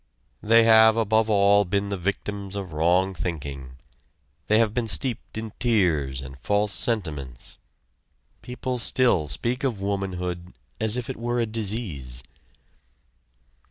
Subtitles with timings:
[0.41, 3.75] They have above all been the victims of wrong thinking
[4.47, 7.59] they have been steeped in tears and false sentiments.
[8.41, 12.23] People still speak of womanhood as if it were a disease.